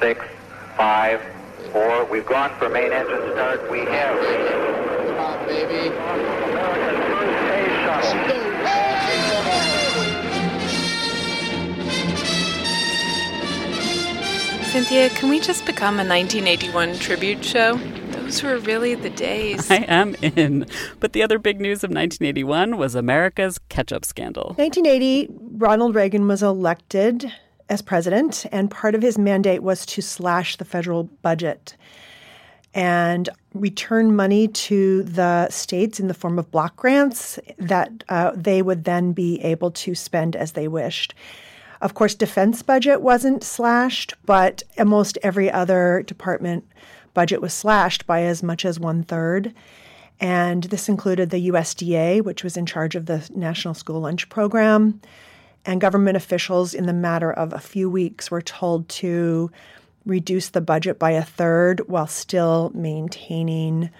[0.00, 0.26] six,
[0.76, 1.22] five,
[1.70, 2.04] four.
[2.06, 3.70] We've gone for main engine start.
[3.70, 4.18] We have.
[4.18, 5.94] Come on, baby.
[14.64, 17.76] Cynthia, can we just become a 1981 tribute show?
[18.10, 19.70] Those were really the days.
[19.70, 20.66] I am in.
[20.98, 24.54] But the other big news of 1981 was America's ketchup scandal.
[24.56, 27.32] 1980, Ronald Reagan was elected
[27.68, 31.76] as president, and part of his mandate was to slash the federal budget
[32.76, 38.60] and return money to the states in the form of block grants that uh, they
[38.60, 41.14] would then be able to spend as they wished.
[41.80, 46.64] Of course, defense budget wasn't slashed, but almost every other department
[47.14, 49.54] budget was slashed by as much as one third.
[50.20, 55.00] And this included the USDA, which was in charge of the National School Lunch Program,
[55.66, 59.50] and government officials, in the matter of a few weeks, were told to
[60.04, 63.90] reduce the budget by a third while still maintaining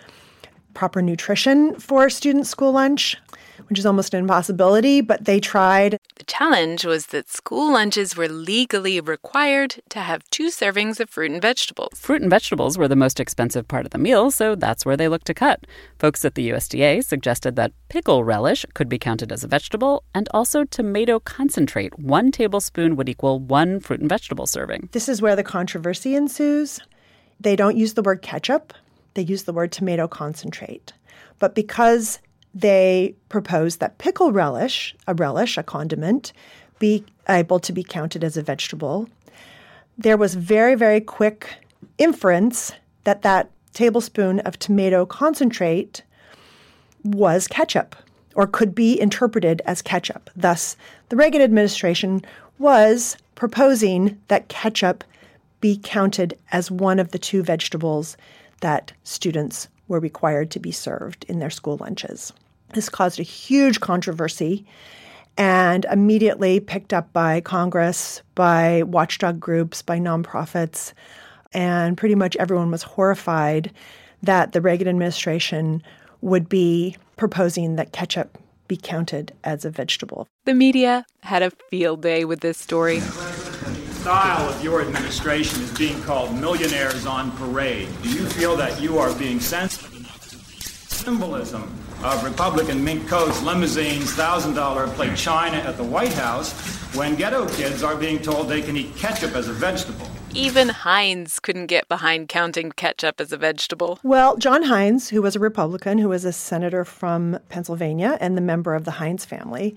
[0.74, 3.16] proper nutrition for student school lunch
[3.68, 5.98] which is almost an impossibility, but they tried.
[6.16, 11.30] The challenge was that school lunches were legally required to have two servings of fruit
[11.30, 11.98] and vegetables.
[11.98, 15.08] Fruit and vegetables were the most expensive part of the meal, so that's where they
[15.08, 15.66] looked to cut.
[15.98, 20.28] Folks at the USDA suggested that pickle relish could be counted as a vegetable, and
[20.32, 21.98] also tomato concentrate.
[21.98, 24.88] One tablespoon would equal one fruit and vegetable serving.
[24.92, 26.80] This is where the controversy ensues.
[27.40, 28.72] They don't use the word ketchup,
[29.14, 30.92] they use the word tomato concentrate.
[31.38, 32.20] But because
[32.56, 36.32] they proposed that pickle relish, a relish, a condiment,
[36.78, 39.08] be able to be counted as a vegetable.
[39.98, 41.54] There was very, very quick
[41.98, 42.72] inference
[43.04, 46.02] that that tablespoon of tomato concentrate
[47.04, 47.94] was ketchup
[48.34, 50.30] or could be interpreted as ketchup.
[50.34, 50.78] Thus,
[51.10, 52.24] the Reagan administration
[52.58, 55.04] was proposing that ketchup
[55.60, 58.16] be counted as one of the two vegetables
[58.62, 62.32] that students were required to be served in their school lunches.
[62.72, 64.66] This caused a huge controversy
[65.38, 70.92] and immediately picked up by Congress, by watchdog groups, by nonprofits,
[71.52, 73.70] and pretty much everyone was horrified
[74.22, 75.82] that the Reagan administration
[76.22, 78.38] would be proposing that ketchup
[78.68, 80.26] be counted as a vegetable.
[80.44, 82.98] The media had a field day with this story.
[82.98, 87.88] The style of your administration is being called millionaires on parade.
[88.02, 90.42] Do you feel that you are being sensitive enough to the
[90.94, 91.72] symbolism
[92.02, 96.52] of Republican mink coats, limousines, $1,000 plate china at the White House
[96.94, 100.08] when ghetto kids are being told they can eat ketchup as a vegetable?
[100.34, 103.98] Even Heinz couldn't get behind counting ketchup as a vegetable.
[104.02, 108.42] Well, John Heinz, who was a Republican, who was a senator from Pennsylvania and the
[108.42, 109.76] member of the Heinz family,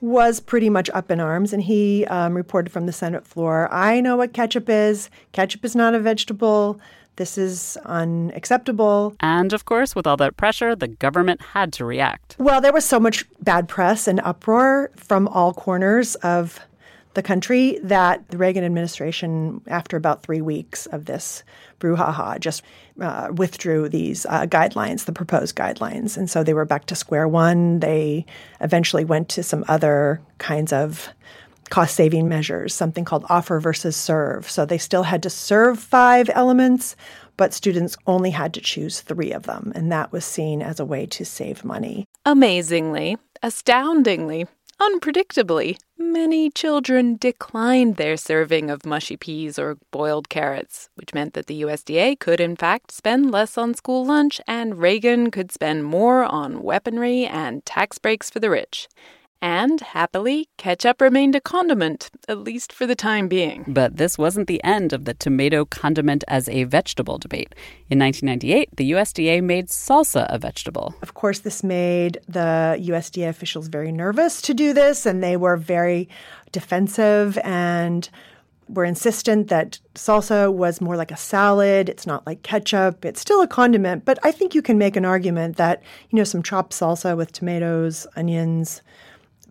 [0.00, 4.00] was pretty much up in arms, and he um, reported from the Senate floor I
[4.00, 5.08] know what ketchup is.
[5.32, 6.78] Ketchup is not a vegetable.
[7.16, 9.14] This is unacceptable.
[9.20, 12.36] And of course, with all that pressure, the government had to react.
[12.38, 16.58] Well, there was so much bad press and uproar from all corners of
[17.14, 21.44] the country that the Reagan administration, after about three weeks of this
[21.78, 22.62] brouhaha, just
[23.00, 26.16] uh, withdrew these uh, guidelines, the proposed guidelines.
[26.16, 27.78] And so they were back to square one.
[27.80, 28.26] They
[28.60, 31.08] eventually went to some other kinds of
[31.70, 34.48] cost saving measures, something called offer versus serve.
[34.48, 36.96] So they still had to serve five elements,
[37.36, 39.72] but students only had to choose three of them.
[39.74, 42.06] And that was seen as a way to save money.
[42.24, 44.46] Amazingly, astoundingly,
[44.80, 51.46] unpredictably, many children declined their serving of mushy peas or boiled carrots, which meant that
[51.46, 56.24] the USDA could, in fact, spend less on school lunch and Reagan could spend more
[56.24, 58.88] on weaponry and tax breaks for the rich.
[59.42, 63.64] And happily, ketchup remained a condiment, at least for the time being.
[63.68, 67.54] But this wasn't the end of the tomato condiment as a vegetable debate.
[67.90, 70.94] In 1998, the USDA made salsa a vegetable.
[71.02, 75.58] Of course, this made the USDA officials very nervous to do this, and they were
[75.58, 76.08] very
[76.50, 78.08] defensive and
[78.68, 81.88] were insistent that salsa was more like a salad.
[81.90, 83.04] It's not like ketchup.
[83.04, 86.24] It's still a condiment, but I think you can make an argument that, you know,
[86.24, 88.80] some chopped salsa with tomatoes, onions,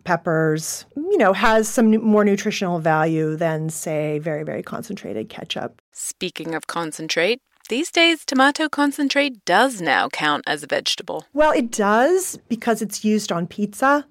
[0.04, 5.80] peppers, you know, has some more nutritional value than, say, very, very concentrated ketchup.
[5.92, 11.26] Speaking of concentrate, these days tomato concentrate does now count as a vegetable.
[11.32, 14.06] Well, it does because it's used on pizza,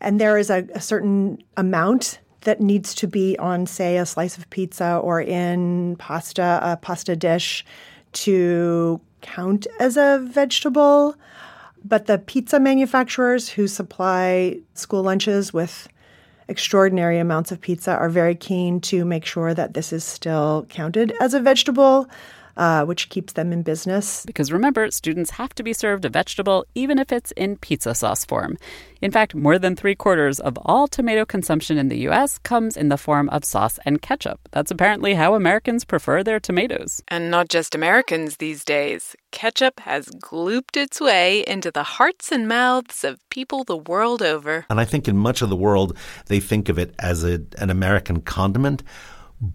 [0.00, 4.38] and there is a, a certain amount that needs to be on, say, a slice
[4.38, 7.64] of pizza or in pasta, a pasta dish
[8.12, 11.14] to count as a vegetable.
[11.84, 15.88] But the pizza manufacturers who supply school lunches with
[16.48, 21.12] extraordinary amounts of pizza are very keen to make sure that this is still counted
[21.20, 22.08] as a vegetable.
[22.58, 24.26] Uh, which keeps them in business.
[24.26, 28.24] Because remember, students have to be served a vegetable even if it's in pizza sauce
[28.24, 28.56] form.
[29.00, 32.36] In fact, more than three quarters of all tomato consumption in the U.S.
[32.38, 34.40] comes in the form of sauce and ketchup.
[34.50, 37.00] That's apparently how Americans prefer their tomatoes.
[37.06, 39.14] And not just Americans these days.
[39.30, 44.66] Ketchup has glooped its way into the hearts and mouths of people the world over.
[44.68, 45.96] And I think in much of the world,
[46.26, 48.82] they think of it as a, an American condiment.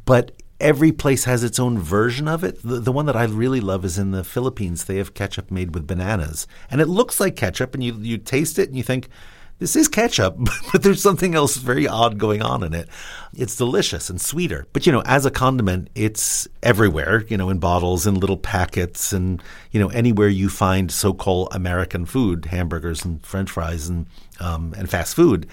[0.05, 0.31] But
[0.63, 2.59] every place has its own version of it.
[2.63, 4.85] The, the, one that I really love is in the Philippines.
[4.85, 8.57] They have ketchup made with bananas, and it looks like ketchup, and you you taste
[8.57, 9.09] it and you think.
[9.59, 10.37] This is ketchup,
[10.71, 12.89] but there's something else very odd going on in it.
[13.35, 14.67] It's delicious and sweeter.
[14.73, 19.13] But, you know, as a condiment, it's everywhere, you know, in bottles and little packets
[19.13, 19.41] and,
[19.71, 24.07] you know, anywhere you find so called American food, hamburgers and french fries and,
[24.39, 25.47] um, and fast food,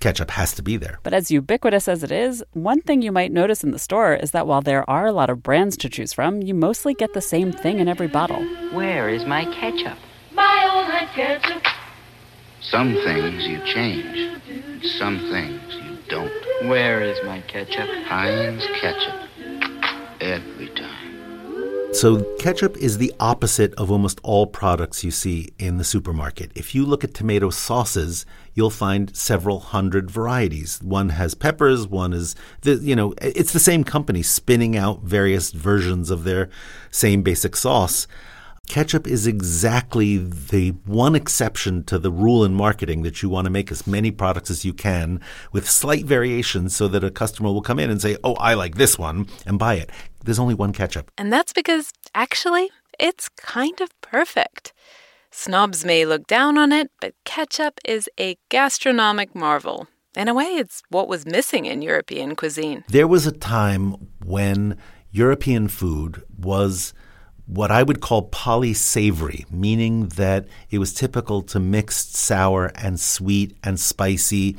[0.00, 0.98] ketchup has to be there.
[1.02, 4.32] But as ubiquitous as it is, one thing you might notice in the store is
[4.32, 7.20] that while there are a lot of brands to choose from, you mostly get the
[7.20, 8.42] same thing in every bottle.
[8.72, 9.98] Where is my ketchup?
[10.32, 10.82] My own
[11.14, 11.71] ketchup.
[12.72, 14.40] Some things you change,
[14.96, 16.32] some things you don't.
[16.70, 17.86] Where is my ketchup?
[18.06, 19.28] Heinz ketchup.
[20.22, 21.92] Every time.
[21.92, 26.50] So, ketchup is the opposite of almost all products you see in the supermarket.
[26.54, 30.80] If you look at tomato sauces, you'll find several hundred varieties.
[30.82, 35.50] One has peppers, one is, the, you know, it's the same company spinning out various
[35.50, 36.48] versions of their
[36.90, 38.06] same basic sauce.
[38.72, 43.50] Ketchup is exactly the one exception to the rule in marketing that you want to
[43.50, 45.20] make as many products as you can
[45.52, 48.76] with slight variations so that a customer will come in and say, Oh, I like
[48.76, 49.90] this one and buy it.
[50.24, 51.10] There's only one ketchup.
[51.18, 54.72] And that's because, actually, it's kind of perfect.
[55.30, 59.86] Snobs may look down on it, but ketchup is a gastronomic marvel.
[60.16, 62.84] In a way, it's what was missing in European cuisine.
[62.88, 64.78] There was a time when
[65.10, 66.94] European food was
[67.46, 73.56] what I would call polysavory, meaning that it was typical to mix sour and sweet
[73.62, 74.56] and spicy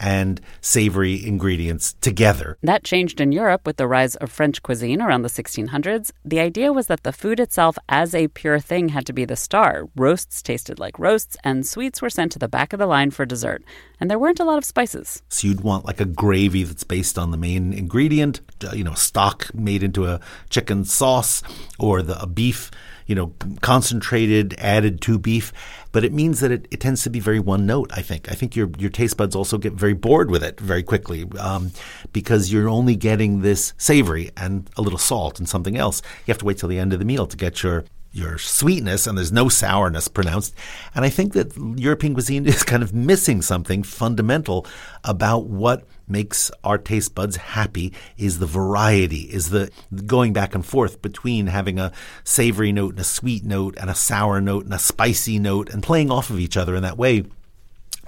[0.00, 2.58] and savory ingredients together.
[2.62, 6.12] That changed in Europe with the rise of French cuisine around the 1600s.
[6.24, 9.36] The idea was that the food itself, as a pure thing, had to be the
[9.36, 9.88] star.
[9.96, 13.24] Roasts tasted like roasts, and sweets were sent to the back of the line for
[13.24, 13.62] dessert.
[14.00, 15.22] And there weren't a lot of spices.
[15.28, 18.94] So you'd want like a gravy that's based on the main ingredient, uh, you know,
[18.94, 20.20] stock made into a
[20.50, 21.42] chicken sauce
[21.78, 22.70] or the a beef
[23.06, 25.52] you know, concentrated, added to beef,
[25.96, 27.90] but it means that it, it tends to be very one note.
[27.90, 28.30] I think.
[28.30, 31.72] I think your your taste buds also get very bored with it very quickly um,
[32.12, 36.02] because you're only getting this savory and a little salt and something else.
[36.26, 39.06] You have to wait till the end of the meal to get your your sweetness
[39.06, 40.54] and there's no sourness pronounced.
[40.94, 44.66] And I think that European cuisine is kind of missing something fundamental
[45.02, 49.70] about what makes our taste buds happy is the variety, is the
[50.06, 51.92] going back and forth between having a
[52.24, 55.82] savory note and a sweet note and a sour note and a spicy note and
[55.82, 57.24] playing off of each other in that way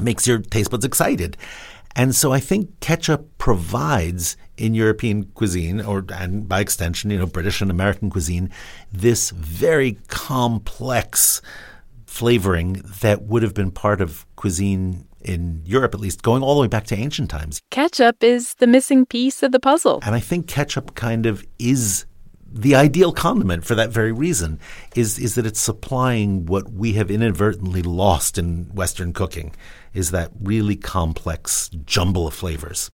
[0.00, 1.36] makes your taste buds excited.
[1.96, 7.26] And so I think ketchup provides in European cuisine, or and by extension, you know,
[7.26, 8.50] British and American cuisine,
[8.92, 11.42] this very complex
[12.06, 16.60] flavoring that would have been part of cuisine in Europe, at least, going all the
[16.60, 17.60] way back to ancient times.
[17.70, 20.00] Ketchup is the missing piece of the puzzle.
[20.04, 22.06] And I think ketchup kind of is
[22.50, 24.58] the ideal condiment for that very reason
[24.96, 29.54] is is that it's supplying what we have inadvertently lost in western cooking
[29.92, 32.88] is that really complex jumble of flavors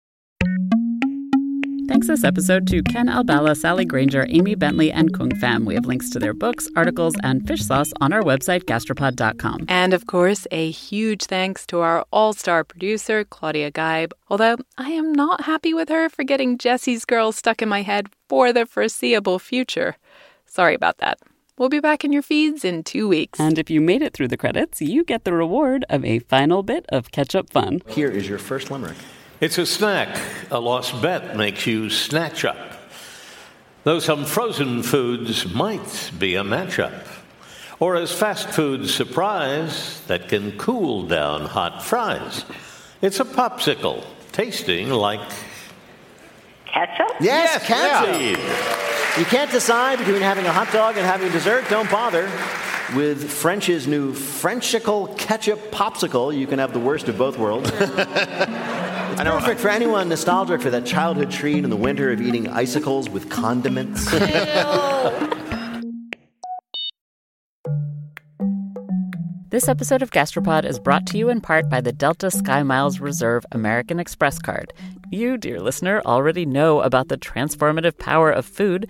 [1.87, 5.65] Thanks this episode to Ken Albala, Sally Grainger, Amy Bentley, and Cuong Pham.
[5.65, 9.65] We have links to their books, articles, and fish sauce on our website, gastropod.com.
[9.67, 14.13] And of course, a huge thanks to our all star producer, Claudia Geib.
[14.29, 18.07] Although I am not happy with her for getting Jesse's girl stuck in my head
[18.29, 19.97] for the foreseeable future.
[20.45, 21.19] Sorry about that.
[21.57, 23.39] We'll be back in your feeds in two weeks.
[23.39, 26.63] And if you made it through the credits, you get the reward of a final
[26.63, 27.81] bit of ketchup fun.
[27.89, 28.97] Here is your first limerick.
[29.39, 30.17] It's a snack.
[30.51, 32.57] A lost bet makes you snatch up.
[33.83, 37.05] Though some frozen foods might be a matchup.
[37.79, 42.45] Or as fast food surprise that can cool down hot fries.
[43.01, 45.19] It's a popsicle tasting like
[46.65, 47.07] Ketchup?
[47.19, 48.21] Yes, Yes, ketchup.
[48.39, 49.19] yeah.
[49.19, 51.65] You can't decide between having a hot dog and having dessert.
[51.69, 52.31] Don't bother.
[52.95, 57.69] With French's new Frenchicle ketchup popsicle, you can have the worst of both worlds.
[59.13, 63.09] it's perfect for anyone nostalgic for that childhood treat in the winter of eating icicles
[63.09, 64.11] with condiments.
[69.53, 72.99] This episode of Gastropod is brought to you in part by the Delta Sky Miles
[72.99, 74.73] Reserve American Express card.
[75.11, 78.89] You, dear listener, already know about the transformative power of food.